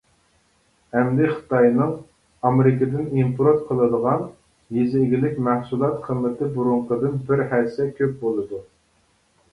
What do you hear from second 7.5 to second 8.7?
ھەسسە كۆپ بولىدۇ.